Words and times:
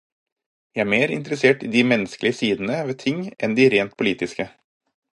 Jeg 0.77 0.83
er 0.85 0.89
mer 0.93 1.13
interessert 1.17 1.61
i 1.67 1.69
de 1.77 1.85
menneskelige 1.91 2.39
sidene 2.39 2.81
ved 2.91 3.01
ting 3.07 3.23
enn 3.49 3.57
de 3.61 3.71
rent 3.79 3.99
politiske. 4.03 4.53